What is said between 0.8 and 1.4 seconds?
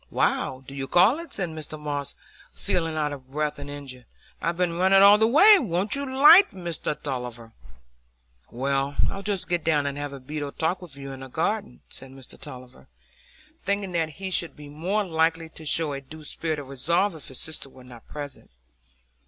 call it?"